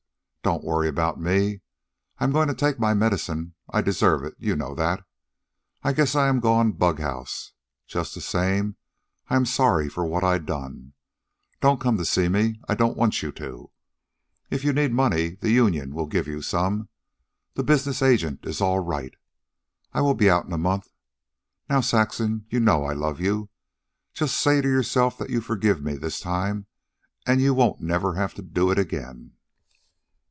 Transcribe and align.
Don't 0.43 0.63
worry 0.63 0.87
about 0.87 1.21
me. 1.21 1.61
I 2.17 2.23
am 2.23 2.31
going 2.31 2.47
to 2.47 2.55
take 2.55 2.79
my 2.79 2.95
medicine. 2.95 3.53
I 3.69 3.81
deserve 3.83 4.23
it 4.23 4.33
you 4.39 4.55
know 4.55 4.73
that. 4.73 5.03
I 5.83 5.93
guess 5.93 6.15
I 6.15 6.27
am 6.29 6.39
gone 6.39 6.71
bughouse. 6.71 7.51
Just 7.85 8.15
the 8.15 8.21
same, 8.21 8.75
I 9.29 9.35
am 9.35 9.45
sorry 9.45 9.87
for 9.87 10.03
what 10.03 10.23
I 10.23 10.39
done. 10.39 10.93
Don't 11.61 11.79
come 11.79 11.95
to 11.99 12.05
see 12.05 12.27
me. 12.27 12.59
I 12.67 12.73
don't 12.73 12.97
want 12.97 13.21
you 13.21 13.31
to. 13.33 13.69
If 14.49 14.63
you 14.63 14.73
need 14.73 14.91
money, 14.93 15.35
the 15.35 15.51
union 15.51 15.93
will 15.93 16.07
give 16.07 16.27
you 16.27 16.41
some. 16.41 16.89
The 17.53 17.61
business 17.63 18.01
agent 18.01 18.43
is 18.43 18.61
all 18.61 18.79
right. 18.79 19.13
I 19.93 20.01
will 20.01 20.15
be 20.15 20.27
out 20.27 20.47
in 20.47 20.53
a 20.53 20.57
month. 20.57 20.89
Now, 21.69 21.81
Saxon, 21.81 22.47
you 22.49 22.59
know 22.59 22.83
I 22.85 22.93
love 22.93 23.19
you, 23.21 23.37
and 23.37 23.47
just 24.15 24.37
say 24.41 24.59
to 24.59 24.67
yourself 24.67 25.19
that 25.19 25.29
you 25.29 25.39
forgive 25.39 25.83
me 25.83 25.97
this 25.97 26.19
time, 26.19 26.65
and 27.27 27.39
you 27.39 27.53
won't 27.53 27.79
never 27.79 28.15
have 28.15 28.33
to 28.33 28.41
do 28.41 28.71
it 28.71 28.79
again. 28.79 29.33